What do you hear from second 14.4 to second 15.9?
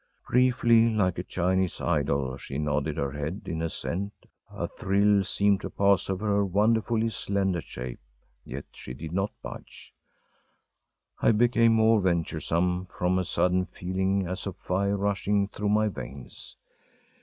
of fire rushing through my